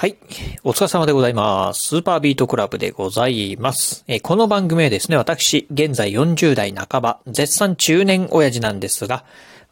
[0.00, 0.16] はい。
[0.62, 1.88] お疲れ様でございます。
[1.88, 4.04] スーパービートクラブでございます。
[4.06, 9.24] えこの番組はですね、私、現在40代半ば、絶賛中年親父なんですが、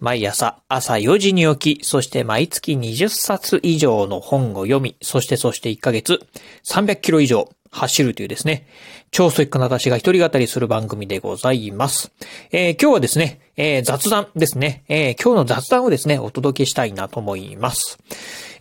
[0.00, 6.26] 毎朝朝4時に起き、そして毎月20冊以上の本を読み、そしてそして1ヶ月
[6.64, 8.66] 300キロ以上走るというですね、
[9.10, 12.12] 超ストイックな私が一人語りする番組でございます。
[12.50, 17.98] えー、今日はですね、えー、雑談ですね、えー、今日の雑談をですね、お届けしたいなと思います。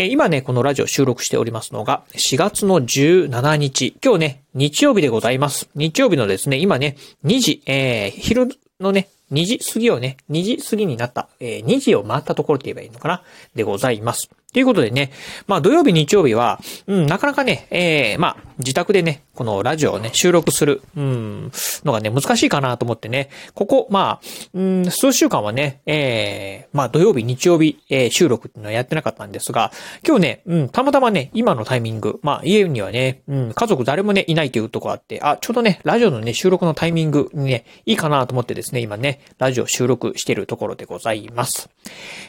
[0.00, 5.68] え今ね、このラジオ収録しておりますのが、4月の17日、今日ね、日曜日でございます。
[5.74, 8.46] 日曜日のですね、今ね、2時、え昼
[8.78, 13.22] のね、2時過ぎをね、2時過ぎになった、えー、2時を回ったところって言えばいいのかな？
[13.56, 14.30] でございます。
[14.50, 15.12] ということでね、
[15.46, 21.52] まあ土曜日、日曜日は、うん、なかなかね、えー、まあ自宅でね、このラジオをね、収録する、うん、
[21.84, 29.70] のがね、難しいかなと思ってね、ここ、まあ、うん、数週間はね、えー、まあ土曜日、日曜日、えー、収録っていうのはやってなかったんですが、
[30.02, 41.68] 今日ね、うん、たまたまね、今のタイミング、まあ家にはね、うん、家族誰もね、いないというとこあって、あ、ちょうどね、ラジオのね、収録のタイミングにね、いいかなと思ってですね、今ね、ラジオ収録してるところでございます。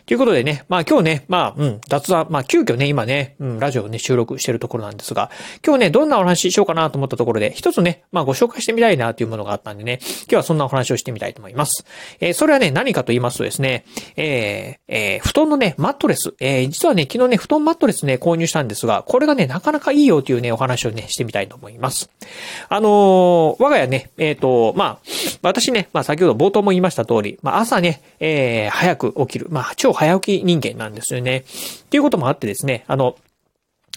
[0.05, 5.29] ということでね、まあ今日ね、まあ、うん、雑談、まあ急遽ね、今ね、うん、ラジオをね、収録してるところなんですが、
[5.65, 11.85] 今日ね、どんなお話ししようかなと思ったところで、一つね、まあご紹介してみたいなというものがあったんでね、今日はそんなお話をしてみたいと思います。
[12.19, 22.09] えー、それはね、何かと言いますとですね、えー、えー、布団のね、マットレス、えー、実はね、昨日ね、布団マットレスね、購入したんですが、これがね、なかなかいいよというね、お話をね、してみたいと思います。
[22.69, 24.99] あのー、我が家ね、えっ、ー、と、まあ、
[25.41, 31.37] 私ね、まあ先ほど冒頭も言いました通り、まあ朝ね、えー、早く起きる、まあ超早起き人間なんですよね。
[31.37, 31.43] っ
[31.89, 33.15] ていうこともあってですね、あの、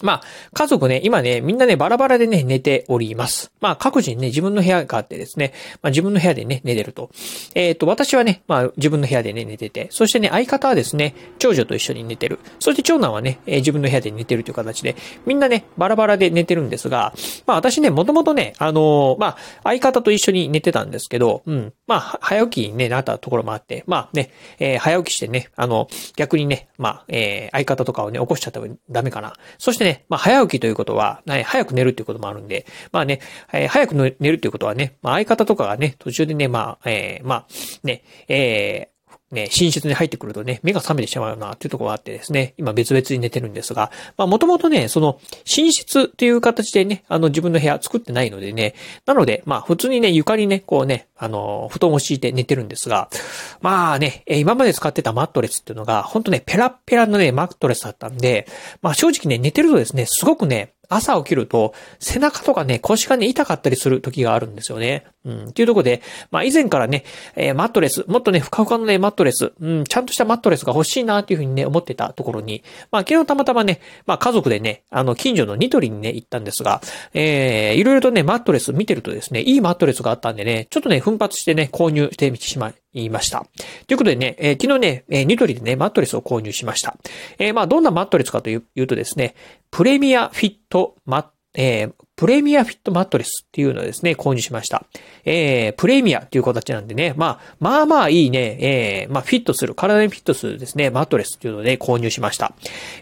[0.03, 0.23] まあ、
[0.53, 3.53] 家族ね、今ね、みんなね、バラバラでね、寝ております。
[3.61, 7.11] まあ、各自にね、自分の部屋があってですね、まあ、自分の部屋でね、寝てると。
[7.55, 12.41] えっ、ー、と、私はね、まあ、自分の部屋でね、寝てて、そしてね、相方はですね、長女と一緒に寝てる。
[12.59, 17.15] そして長男はね、えー、自分の部屋で寝てるという形で、みんなね、バラバラで寝てるんですが、
[17.47, 29.35] まあ、私ね、もともとね、あのー、まあ、相方と一緒に寝てたんですけど、うん、まあ、早起きに、ね、なったところもあって、まあね、えー、早起きしてね、あの、逆にね、まあ、えー、相方とかをね、起こしちゃったらダメかな。
[29.59, 33.21] そしてね、まあ、早起きということは、ね、早く寝るっていうこともあるんで、まあね、
[33.53, 37.47] えー、早く寝るっていうことはね、まあ、相方とかがね、途中でね、まあ、えー、まあ、
[37.85, 38.89] ね、え
[39.33, 48.75] ね、寝室に入ってくるとね、目が覚めてしまうなっていうところがあってですね、今別々に寝てるんですが、まあもともとね、その寝室っていう形でね、あの自分の部屋作ってないのでね、
[49.07, 53.09] なので、まあ普通にね、床にね、こうね、あの、布団を敷いて寝てるんですが、
[53.63, 58.47] まあね、今まで使ってたマットレスっていうのが、ほんとね、ペラペラのね、マットレスだったんで、
[58.83, 65.05] まあ正直ね、寝てるとですね、すごくね、朝起きると、背中とかね、腰がね、痛かったりする時があるんですよね。
[65.25, 65.49] うん。
[65.49, 67.05] っていうとこで、まあ以前からね、
[67.37, 76.81] えー、マットレス、もっとね、ふかふかのね、マットレス、うん、ちゃんとしたマットレスが欲しいなっていうふうにね、思ってたところに、まあ昨日たまたまね、まあ家族でね、あの、近所のニトリにね、行ったんですが、
[77.15, 83.47] えー、いろいろとね、マットレス見てるとですね、いいマットレスがあったんでね、ちょっとね、奮発してね、購入してみてしまいました。
[83.87, 86.97] ということでね、えー、昨日ね、えー、ニトリでね、マットレスを購入しました。
[87.39, 89.35] えー、まあ、どんなマットレスかというとですね、
[89.71, 94.87] プレミアフィットマットえー、プレミアフィットマットレスっていうのをですね、購入しました。
[95.25, 102.55] えー、プレミアっていう形なんでね、まあ、まあまあいいね、えー、まあフィットする、体にフィットするですね、マットレスっていうので、ね、購入しました。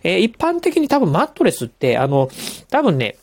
[0.02, 2.28] えー、一般的に多分マットレスって、あの、
[2.70, 3.16] 多分ね、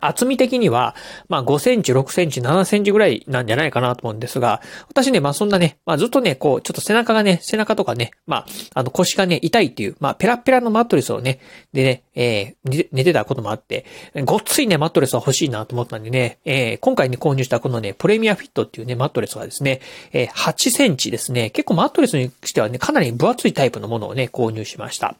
[0.00, 0.94] 厚み的には、
[1.28, 11.40] まあ5センチ、6センチ、7センチぐらいなんじゃないかなと思うんですが、私ね、まあそんなね、まあずっとね、こう、ちょっと背中がね、背中とかね、まあ、あの腰がね、痛いっていう、まあペラペラのマットレスをね、
[11.72, 13.84] でね、えー、寝てたこともあって、
[14.24, 19.80] ごっついね、マットレスは欲しいなと思ったんでね、えー、今回ね、購入したこのね、プレミアフィットっていうね、マットレスはですね、
[20.12, 25.16] えー、8センチですね、結構マットレスにしてはね、かなり分厚いタイプのものをね、購入しました。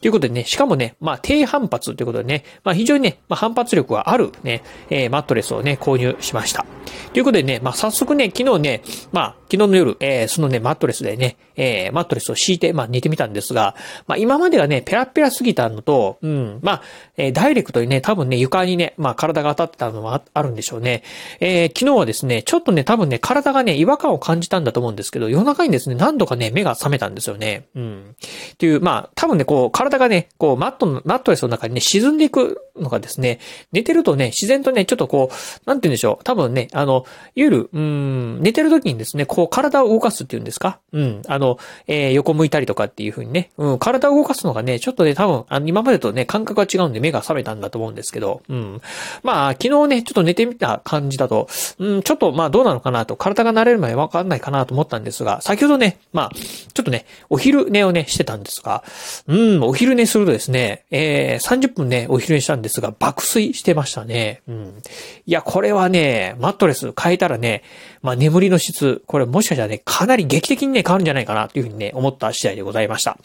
[0.00, 6.66] ということでね、しかもね、まあ低反発ということでね、まあ非常にね、まあ反発力はあるね、えー、マットレスをね、購入しました。
[7.12, 8.82] ということでね、まあ、早速ね、昨日ね、
[9.12, 13.74] まあ、昨日の夜、えー、そのね、マットレスでね、えー、マットレスを敷いて、まあ、寝てみたんですが、
[14.06, 16.82] まあ、今まではね、ペラペラすぎたのと、うん、まあ、
[17.16, 21.02] えー、ダイレクトにね、多分ね、床にね、まあ、体が当たってたのもあるんでしょうね。
[21.40, 27.66] えー、昨日はですね、ちょっとね、多分ね、体がね、違和感を感じたんだと思うんですけど、夜中にですね、何度かね、目が覚めたんですよね。
[27.74, 28.14] うん。
[28.52, 33.38] っていう、まあ、多分ね、こう、体がね、こう、マットの、マットレスの中にね、沈んでいくのがですね、
[33.72, 35.34] 寝てるとね、自然とね、ちょっとこう、
[35.68, 36.24] なんて言うんでしょう。
[36.24, 37.04] 多分ね、あの、
[37.34, 40.78] 夜、うん、寝てる時にですね、こう、体を動かすっていうんですか？
[40.92, 48.80] うん、あの、えー、横向いたりとかっていう風にね、うん、体を動かすのがね、ちょっとね、多分、あの、今までとね、感覚が違うんで目が覚めたんだと思うんですけど、うん。
[49.22, 51.48] まあ、昨日ね、ちょっと寝てみた感じだと、
[51.78, 58.84] うん、ちょっと、まあ、どうなのかなと、体が慣れるまでわかんないかなと思ったんですが、先ほどね、まあ、ちょっとね、お昼寝をね、してたんですが、
[59.26, 63.95] うん、お昼寝するとですね、えー、30分ね、お昼寝したんですが、爆睡してました。
[64.04, 64.42] ね。
[64.48, 64.82] うん。
[65.26, 67.62] いや、これはね、マットレス変えたらね、
[68.02, 73.18] まあ、眠りの質、これもしかしたらね、かなり劇的にね、変わるんじゃないかな、というふうにね、思った次第でございました。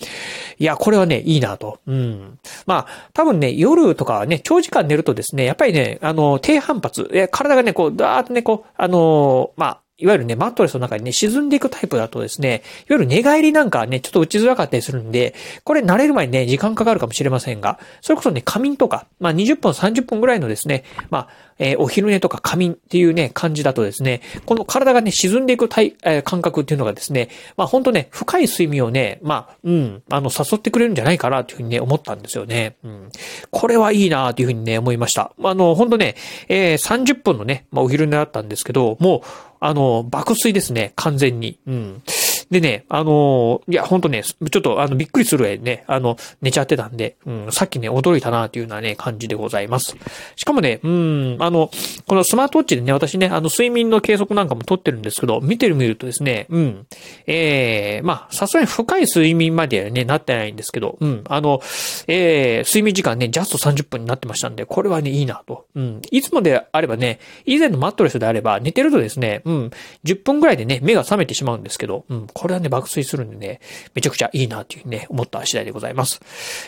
[0.58, 1.80] いや、これはね、いいなと。
[1.88, 2.40] うん。
[2.66, 21.28] まあ、多分ね、夜とかね、長時間寝るとですね、やっぱりね、あの、低反発、体がね、こう、だーっとね、こう、あのまあ、いわゆるね、マットレスの中にね、沈んでいくタイプだとですね、いわゆる寝返りなんかね、ちょっと打ちづらかったりするんで、これ慣れる前にね、時間かかるかもしれませんが、それこそね、仮眠とか、まあ20分、30分ぐらいのですね、まあ、
[21.62, 32.78] えー、お昼寝とか仮眠っていうね、感じだとですね、この体がね、沈んでいく体、えー、感覚っていうのがですね、まあ本当ね、深い睡眠をね、まあ、うん、あの、誘ってくれるんじゃないかなというふうにね、思ったんですよね。
[32.84, 33.10] うん。
[33.52, 35.34] これはいいなというふうにね、思いました。
[35.44, 36.16] あの、本当ね、
[36.50, 41.60] えー、30分のね、まあお昼寝だったんですけど、もう、あの、爆睡ですね、完全に。
[41.68, 42.02] うん。
[42.52, 49.96] でね、あのー、いや、ほんとね、ちょっとあの、びっくりするえね、あの、寝ちゃってたんで、うん、さっきね、驚いたなというようなね、感じでございます。
[50.36, 51.72] しかもね、うん、あの、
[52.08, 56.86] このスマートウォッチでね、私ね、あの、睡眠の計測なんかも取ってるんですけど、見てる見るとですね、うん、
[57.26, 61.62] ええー、まあ、さすがに深い睡眠までね、なってないんですけど、うん、あの、
[62.08, 65.66] ええー、睡眠時間ね、ジャスト30分になってましたんで、これはね、いいなと。
[65.76, 69.72] うん、いつもであればね、以前のマットレスであれば、寝てるとですね、うん、
[70.04, 73.60] 10分ぐらいでね、目が覚めてしまうんですけど、うん、これはね、爆睡するんでね、
[73.94, 76.22] めちゃくちゃいいなっていうね、思った次第でございます。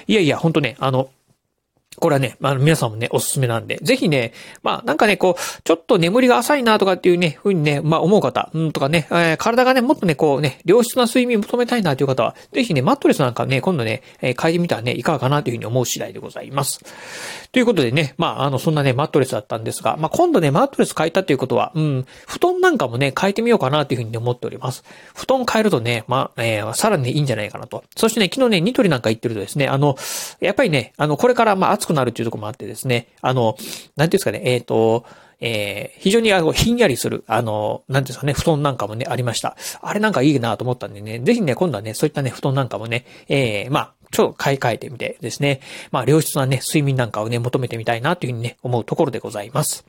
[0.06, 1.10] いやいや、ほんとね、あの、
[2.00, 16.82] これはね、まあ、皆さんもね、おすすめなんで、ぜひね、まあ、なんかね、こう、ちょっと眠りが浅いなとかっていうね、ふうにね、まあ、思う方、うんとかね、えー、体がね、もっとね、こうね、良質な睡眠求めたいなという方は、ぜひね、マットレスなんかね、今度ね、えー、変えてみたらね、いかがかなというふうに思う次第でございます。
[17.52, 24.84] ということでね、まあ、あの、そんなね、マットレスだったんですが、まあ、今度ね、マットレス変えたということは、うん、布団なんかもね、変えてみようかなというふうに思っております。
[25.14, 27.84] 布団変えるとね、まあ、えー、さらに、ね、いいんじゃないかなと。
[27.96, 29.96] そしてね、昨日ね、ニトリなんか行ってるとですね、あの、
[30.40, 33.58] やっぱりね、あの、これからまあ、暑くなるっていうところもあって、ですね、あの、
[33.96, 35.06] なんていうんですかね、えっ、ー、と、
[35.42, 39.58] えー、非常にあの、ひんやりする、あの、なんていうんですかね、布団なんかもね、ありました。
[39.82, 45.60] あれなんかいいなと思ったんでね、ぜひね、今度はね、そういったね、布団なんかもね、えー、まあ、ちょっと買い替えてみてですね、
[45.92, 49.86] まあ、良質なね、睡眠なんかをね、求めてみたいなというふうにね、思うところでございます。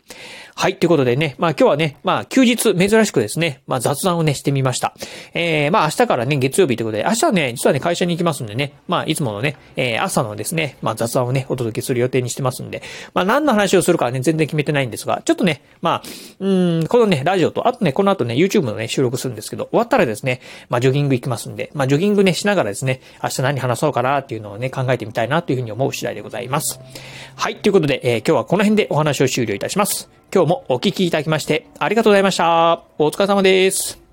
[0.57, 4.95] はい、ということでね、まあ今日はね、まあ休日珍しくですね、まあ雑談をね、してみました。
[5.35, 12.83] えー、まあ明日からね、月曜日ということで、明日はね、実はね、会社に行きますんでね、まあいつものね、えー、朝のですね、まあ雑談をね、お届けする予定にしてますんで、
[13.13, 16.03] まあ何の話をするかはね、全然決めてないんですが、ちょっとね、まあ、
[16.39, 16.49] う
[16.83, 26.81] ん、このね、ラジオと、あとね、この後ね、YouTube のね、収録するんですけど、終わったらですね、まあジョギング行きますんで、まあジョギングね、しながらですね、明日何話そうかなっていうのをね、考えてみたいなというふうに思う次第でございます。
[27.37, 30.09] はい、ということで、えー、今日はこの辺でお話を終了いたします。
[30.35, 32.83] 今日もお聞きいただきましてありがとうございました。
[32.99, 34.04] お疲れ様です。